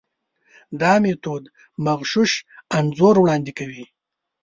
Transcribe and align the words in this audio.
دا 0.81 0.93
میتود 1.03 1.43
مغشوش 1.85 2.31
انځور 2.77 3.15
وړاندې 3.19 3.51
کوي. 3.59 3.85